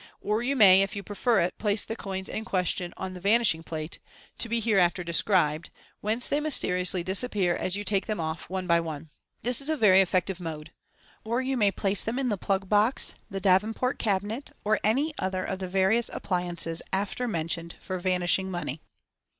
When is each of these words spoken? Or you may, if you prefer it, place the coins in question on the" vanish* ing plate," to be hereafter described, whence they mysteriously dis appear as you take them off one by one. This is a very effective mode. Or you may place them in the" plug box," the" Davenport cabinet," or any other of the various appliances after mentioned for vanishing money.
Or 0.19 0.41
you 0.41 0.55
may, 0.55 0.81
if 0.81 0.95
you 0.95 1.03
prefer 1.03 1.39
it, 1.41 1.59
place 1.59 1.85
the 1.85 1.95
coins 1.95 2.27
in 2.27 2.43
question 2.43 2.91
on 2.97 3.13
the" 3.13 3.19
vanish* 3.21 3.53
ing 3.53 3.61
plate," 3.61 3.99
to 4.39 4.49
be 4.49 4.59
hereafter 4.59 5.03
described, 5.03 5.69
whence 5.99 6.27
they 6.27 6.39
mysteriously 6.39 7.03
dis 7.03 7.21
appear 7.21 7.55
as 7.55 7.75
you 7.75 7.83
take 7.83 8.07
them 8.07 8.19
off 8.19 8.49
one 8.49 8.65
by 8.65 8.79
one. 8.79 9.11
This 9.43 9.61
is 9.61 9.69
a 9.69 9.77
very 9.77 10.01
effective 10.01 10.39
mode. 10.39 10.71
Or 11.23 11.39
you 11.39 11.55
may 11.55 11.69
place 11.69 12.01
them 12.01 12.17
in 12.17 12.29
the" 12.29 12.37
plug 12.49 12.67
box," 12.67 13.13
the" 13.29 13.39
Davenport 13.39 13.99
cabinet," 13.99 14.49
or 14.65 14.79
any 14.83 15.13
other 15.19 15.45
of 15.45 15.59
the 15.59 15.69
various 15.69 16.09
appliances 16.11 16.81
after 16.91 17.27
mentioned 17.27 17.75
for 17.79 17.99
vanishing 17.99 18.49
money. 18.49 18.81